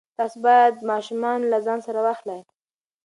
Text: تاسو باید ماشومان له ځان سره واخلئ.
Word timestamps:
تاسو 0.17 0.37
باید 0.45 0.75
ماشومان 0.91 1.39
له 1.51 1.57
ځان 1.65 1.79
سره 1.87 1.99
واخلئ. 2.05 2.41